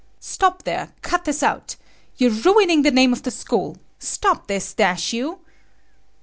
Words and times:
"Stop 0.19 0.63
there! 0.63 0.93
Cut 1.03 1.25
this 1.25 1.43
out! 1.43 1.75
You're 2.17 2.31
ruining 2.31 2.81
the 2.81 2.89
name 2.89 3.13
of 3.13 3.21
the 3.21 3.29
school! 3.29 3.77
Stop 3.99 4.47
this, 4.47 4.73
dash 4.73 5.13
you!" 5.13 5.41